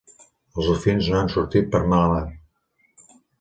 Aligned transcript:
Els 0.61 0.69
dofins 0.69 1.09
no 1.15 1.19
han 1.19 1.29
sortit 1.33 1.69
per 1.75 1.83
mala 1.93 2.09
mar. 2.15 2.25